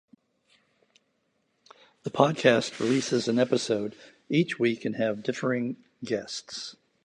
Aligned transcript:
The 2.01 2.09
podcast 2.09 2.79
releases 2.79 3.27
an 3.27 3.37
episode 3.37 3.95
each 4.29 4.57
week 4.57 4.83
and 4.83 4.95
have 4.95 5.21
differing 5.21 5.77
guests. 6.03 6.75